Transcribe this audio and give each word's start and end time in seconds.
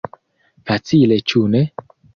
Facile, 0.69 1.21
ĉu 1.33 1.47
ne? 1.57 1.65